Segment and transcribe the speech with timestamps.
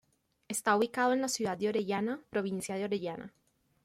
[0.47, 3.35] Está ubicado en la ciudad de Orellana, provincia de Orellana.